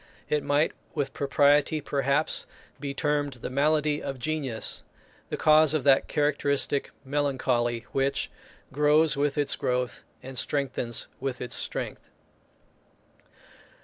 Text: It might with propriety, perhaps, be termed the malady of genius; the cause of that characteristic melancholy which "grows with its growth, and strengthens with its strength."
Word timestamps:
It 0.29 0.41
might 0.43 0.71
with 0.95 1.13
propriety, 1.13 1.79
perhaps, 1.79 2.47
be 2.79 2.91
termed 2.91 3.33
the 3.33 3.51
malady 3.51 4.01
of 4.01 4.17
genius; 4.17 4.81
the 5.29 5.37
cause 5.37 5.75
of 5.75 5.83
that 5.83 6.07
characteristic 6.07 6.89
melancholy 7.05 7.81
which 7.91 8.31
"grows 8.73 9.15
with 9.15 9.37
its 9.37 9.55
growth, 9.55 10.01
and 10.23 10.39
strengthens 10.39 11.07
with 11.19 11.39
its 11.39 11.55
strength." 11.55 12.09